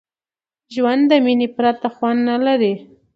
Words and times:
ژوند 0.73 1.03
د 1.11 1.13
میني 1.25 1.47
پرته 1.55 1.87
خوند 1.95 2.19
نه 2.29 2.37
لري. 2.45 2.73